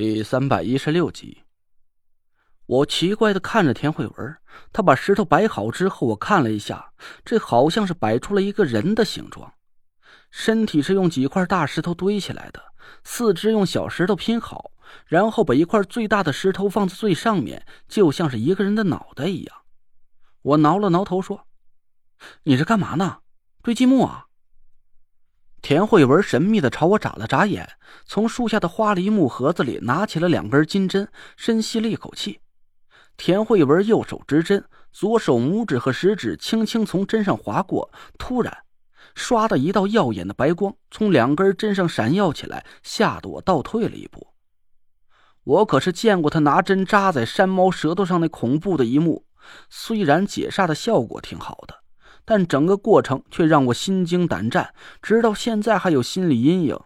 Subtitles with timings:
[0.00, 1.42] 第三百一十六集，
[2.64, 4.36] 我奇怪的看着田慧文，
[4.72, 9.52] 他把石头摆好之后，我看了一下，这好像是摆出了一个人的形状，
[10.30, 12.62] 身体是用几块大石头堆起来的，
[13.04, 14.70] 四肢用小石头拼好，
[15.04, 19.54] 然后把一块最大的石头放在最上面，就像是一个人的脑袋一样。
[20.40, 21.46] 我挠了挠头说
[22.44, 23.18] ：“你这干嘛呢？
[23.62, 24.28] 堆积木啊？”
[25.62, 27.68] 田慧文神秘的朝我眨了眨眼，
[28.06, 32.40] 从树下的花梨木盒子里拿起了两根金针，深吸了一口气。
[33.16, 38.64] 田慧文右手执针，左手拇指和食指轻轻从针上划过，突然，
[39.14, 44.28] 唰的一道耀眼的白光从两根针上闪耀起来，吓得我倒退了一步。
[45.44, 49.26] 我可是见过他拿针扎在山猫舌头上那恐怖的一幕，
[49.68, 51.79] 虽然解煞的效果挺好的。
[52.30, 56.78] 但整个过程却让我心惊胆战，直到现在还有心理阴影。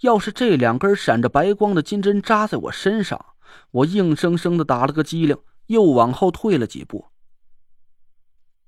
[0.00, 3.26] 要是这两根闪着白光的金针扎在我身上，
[3.72, 5.36] 我硬生生的打了个激灵，
[5.66, 7.08] 又往后退了几步。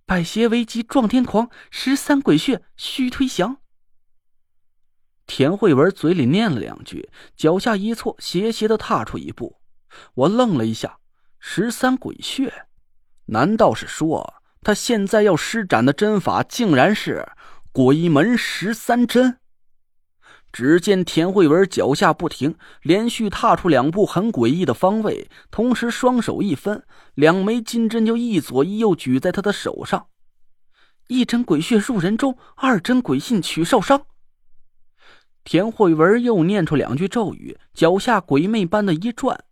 [0.05, 3.57] 百邪为基，撞天狂，十三鬼穴须推降。
[5.27, 9.57] 田慧文嘴里念了两句，脚下一错，斜斜的踏出一步。
[10.13, 10.99] 我愣了一下，
[11.39, 12.67] 十三鬼穴，
[13.25, 14.36] 难道是说？
[14.67, 17.25] 他现在要施展的针法，竟然是
[17.71, 19.39] 鬼门十三针。
[20.53, 26.83] 只见田慧文脚下不停，连续踏出两步很诡异的方位，同时双手一分，
[27.15, 30.09] 两枚金针就一左一右举在他的手上。
[31.07, 34.05] 一针鬼穴入人中，二针鬼信取少伤。
[35.45, 39.45] 田慧文又念出两句咒语，脚下鬼魅般的一转，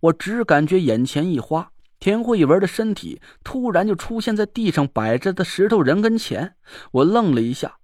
[0.00, 1.70] 我只感觉眼前一花。
[1.98, 6.54] 田慧文的身体突然就出现在地上摆着的石头人跟前，
[6.92, 7.78] 我愣了一下。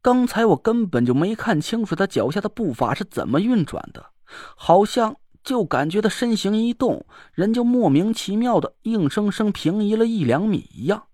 [0.00, 4.06] 刚才我根本就没看清楚他脚下的步伐是怎么运转的，
[4.56, 11.04] 好像就感觉他身形一动，人就莫名其妙的硬生生平移了一两米一样。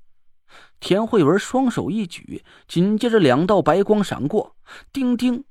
[0.80, 4.54] 田慧文双手一举，紧接着两道白光闪过，
[4.92, 5.44] 叮叮。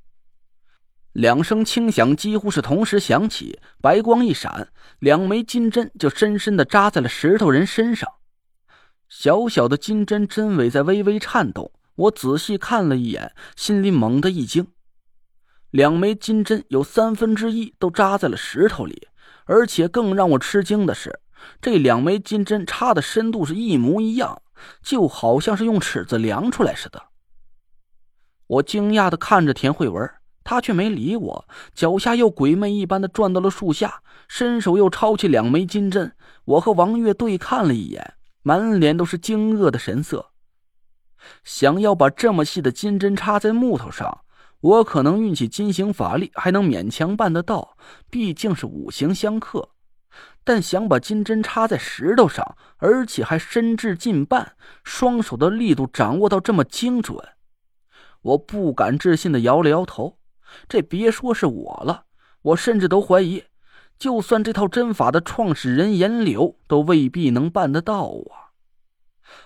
[1.14, 8.10] 两声轻响几乎是同时响起，白光一闪，两枚金针就深深的扎在了石头人身上。
[9.08, 14.68] 小小的金针针尾在微微颤动，我仔细看了一眼，心里猛地一惊。
[15.70, 19.08] 两枚金针有三分之一都扎在了石头里，
[19.46, 21.20] 而且更让我吃惊的是，
[21.62, 24.42] 这两枚金针插的深度是一模一样，
[24.82, 27.04] 就好像是用尺子量出来似的。
[28.48, 30.10] 我惊讶的看着田慧文。
[30.44, 36.16] 他却没理我，脚下又鬼魅一般的转到了树下，伸手又抄起两枚金针。
[36.46, 40.32] 我和王月对看了一眼，满脸都是惊愕的神色。
[41.44, 44.26] 想要把这么细的金针插在木头上，
[44.60, 47.78] 我可能运起金行法力还能勉强办得到，
[48.10, 49.70] 毕竟是五行相克。
[50.44, 57.18] 但想把金针插在石头上，而且还深至近半，双手的力度掌握到这么精准，
[58.22, 60.18] 我不敢置信的摇了摇头。
[60.68, 62.06] 这别说是我了，
[62.42, 63.44] 我甚至都怀疑，
[63.98, 68.52] 就算这套针法的创始人严柳都未必能办得到啊！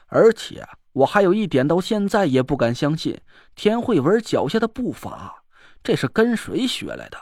[0.08, 3.20] 而且我还有一点到现在也不敢相信：
[3.56, 5.44] 田慧文脚下的步伐，
[5.84, 7.18] 这是跟谁学来的？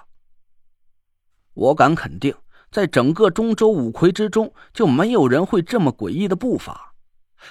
[1.53, 2.33] 我敢肯定，
[2.71, 6.93] 在整个中州五魁之中，就没有人会这么诡异的步伐，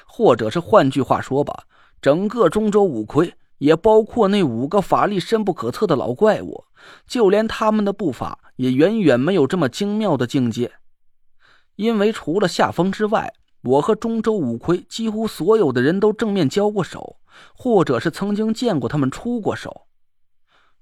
[0.07, 1.65] 或者是换句话说吧，
[2.01, 3.35] 整个中州五魁。
[3.65, 6.65] 也包括那五个法力深不可测的老怪物，
[7.07, 10.71] 就连他们的步伐也远远没有这么精妙的境界。
[11.77, 13.33] 因为除了夏风之外，
[13.63, 17.17] 我和中州五魁几乎所有的人都正面交过手，
[17.57, 19.87] 或者是曾经见过他们出过手，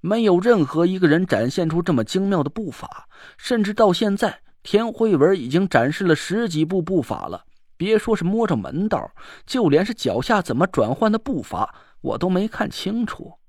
[0.01, 3.07] 没有任何一个人展现出这么精妙的步伐。
[3.37, 7.45] 甚至到现在，田慧文已经展示了十几步步伐了，
[7.77, 9.09] 别说是摸着门道，
[9.45, 11.73] 就连是脚下怎么转换的步伐。
[12.03, 13.39] 我都没看清楚，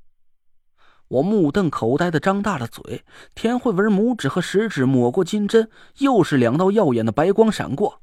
[1.09, 3.04] 我目瞪口呆的张大了嘴。
[3.34, 5.69] 田慧文拇指和食指抹过金针，
[5.99, 8.00] 又是两道耀眼的白光闪过。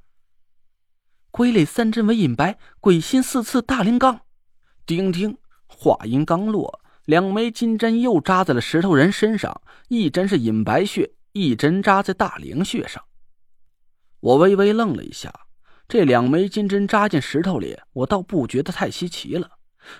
[1.31, 4.19] 归类三针为隐白，鬼心四次大灵罡。
[4.85, 13.01] 叮叮，话音刚落，两枚金针又扎在了石头人身上，一针是隐白穴，一针扎在大灵穴上。
[14.19, 15.33] 我微微愣了一下，
[15.87, 19.49] 这两枚金针扎进石头里，我倒不觉得太稀奇了。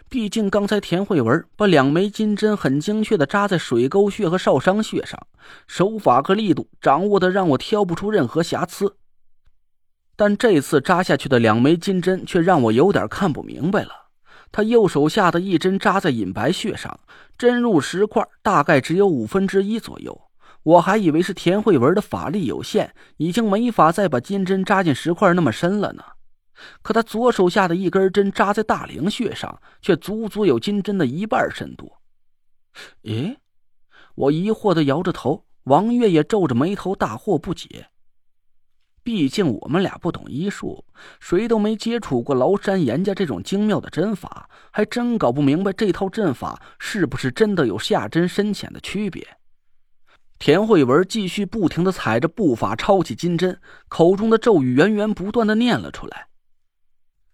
[0.09, 5.19] 毕竟刚才田慧文把两枚金针很精确的扎在水沟穴和少商穴上，
[5.67, 8.95] 手法和力度掌握的让我挑不出任何瑕疵。
[10.15, 13.89] 但这次扎下去的两枚金针却让我有点看不明白了。
[14.51, 16.99] 他右手下的一针扎在隐白穴上，
[17.37, 20.21] 针入石块大概只有五分之一左右。
[20.63, 26.03] 我还以为是田慧文的法力有限，已经没法再把金针扎进石块那么深了呢。
[26.81, 31.91] 可他左手下的一根针扎在大陵穴上，却足足有金针的一半深度。
[33.03, 33.37] 咦？
[34.15, 37.87] 我疑惑的摇着头，王月也皱着眉头，大惑不解。
[39.03, 40.85] 毕竟我们俩不懂医术，
[41.19, 49.25] 谁都没接触过崂山严家这种精妙的针法，还真搞不明白这套阵法是不是真的有下针深浅的区别。
[50.37, 56.27] 田慧文继续不停的踩着步伐抄起金针，口中的咒语源源不断的念了出来。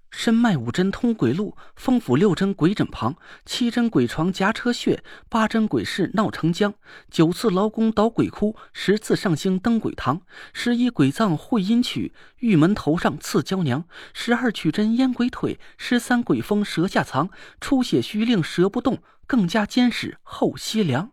[0.10, 3.16] 身脉五针通鬼路，风府六针鬼枕旁，
[3.46, 6.74] 七针鬼床夹车穴，八针鬼市闹城江，
[7.12, 10.22] 九次劳宫捣鬼窟，十次上星登鬼堂，
[10.54, 17.30] 十一鬼藏会阴曲，玉门头上刺娇娘，十二曲针阉鬼腿，十三鬼风舌下藏，
[17.62, 21.12] 出血须令舌不动，更加坚实后溪凉。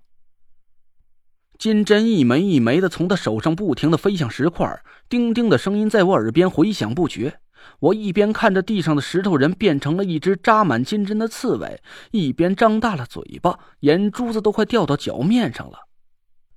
[1.58, 7.40] 金针一枚一枚的从他手上不停的飞向石块，叮叮的声音在我耳边回响不绝。
[7.80, 15.88] 我一边看着地上的石头人变成了一只扎满金针的刺猬，一边张大了嘴巴，眼珠子都快掉到脚面上了。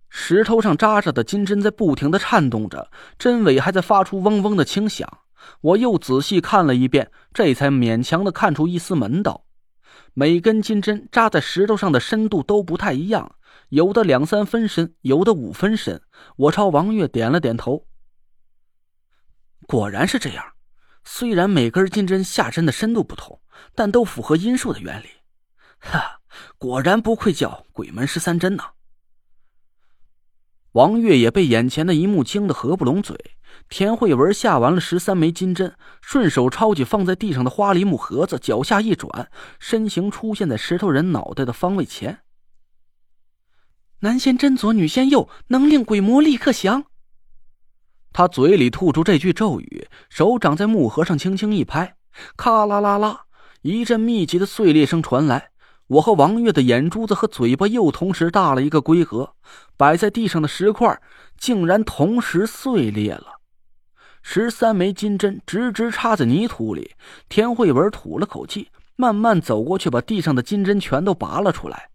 [0.09, 2.89] 石头上扎着的金针在不停的颤动着，
[3.19, 5.19] 针尾还在发出嗡嗡的轻响。
[5.61, 9.45] 我又仔细看了一遍，这才勉强的看出一丝门道。
[10.13, 13.35] 每根金针扎在石头上的深度都不太一样，
[13.69, 16.01] 有的两三分深，有的五分深。
[16.37, 17.85] 我朝王月点了点头，
[19.67, 20.43] 果然是这样。
[21.09, 23.39] 虽然每根金针下针的深度不同，
[23.73, 25.07] 但都符合阴术的原理。
[25.79, 26.19] 哈，
[26.57, 28.71] 果然不愧叫鬼门十三针呐！
[30.73, 33.15] 王月也被眼前的一幕惊得合不拢嘴。
[33.69, 42.19] 田慧文下完了十三枚金针，顺手抄起放在地上的花梨木盒子，脚下一转，身形出现在石头人脑袋的方位前。
[44.01, 46.83] 男仙针左，女仙右，能令鬼魔立刻降。
[48.13, 51.95] 他嘴里吐出这句咒语，手掌在木盒上轻轻一拍，
[52.35, 53.25] 咔啦啦啦，
[53.61, 55.49] 一阵密集的碎裂声传来。
[55.87, 59.33] 我和王月的眼珠子和嘴巴又同时大了一个规格，
[59.77, 60.99] 摆在地上的石块
[61.37, 63.39] 竟然同时碎裂了。
[64.21, 66.91] 十三枚金针直直插在泥土里。
[67.29, 71.89] 田慧文吐了口气，慢慢走过去，把地上的金针全都拔了出来。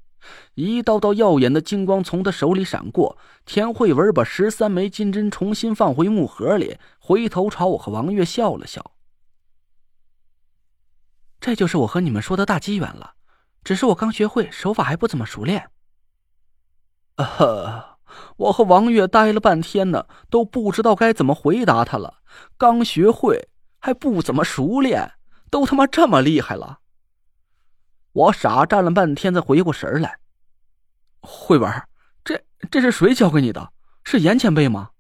[0.54, 8.92] 一道道耀眼的金光从他手里闪过，田慧文把十三枚金针重新放回木盒里，回头朝我和王月笑了笑
[11.40, 13.14] ：“这就是我和你们说的大机缘了，
[13.64, 15.70] 只是我刚学会，手法还不怎么熟练。”
[17.16, 17.88] 啊！
[18.36, 22.18] 我和王月呆了半天呢，都不知道该怎么回答他了。
[22.58, 23.48] 刚学会
[23.78, 25.12] 还不怎么熟练，
[25.50, 26.80] 都他妈这么厉害了！
[28.12, 30.18] 我傻站了半天，才回过神来。
[31.20, 31.70] 慧文，
[32.24, 33.72] 这这是谁教给你的？
[34.04, 34.90] 是严前辈吗？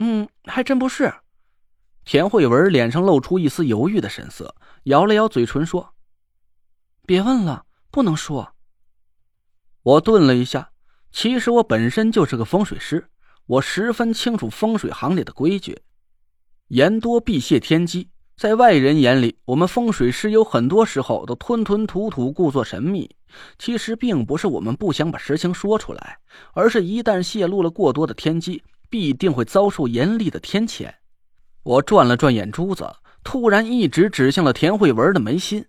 [0.00, 1.14] 嗯，还真不是。
[2.04, 4.54] 田慧文脸上露出一丝犹豫的神色，
[4.84, 5.94] 咬了咬嘴唇说
[7.06, 8.54] ：“别问了，不能说。”
[9.82, 10.72] 我顿了一下，
[11.10, 13.08] 其实我本身就是个风水师，
[13.46, 15.80] 我十分清楚风水行里的规矩，
[16.68, 18.10] 言多必泄天机。
[18.36, 23.08] 在外人眼里，我们风水师有很多时候都吞吞吐吐、故作神秘。
[23.58, 26.18] 其实并不是我们不想把实情说出来，
[26.52, 30.92] 而是一旦泄露了过多的天机，必定会遭受严厉的天谴。
[31.62, 32.88] 我转了转眼珠子，
[33.22, 35.64] 突然一直指向了田慧文的眉心。